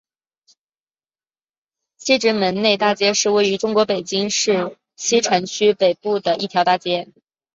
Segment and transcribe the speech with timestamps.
[1.99, 7.07] 西直门内大街是位于中国北京市西城区北部的一条大街。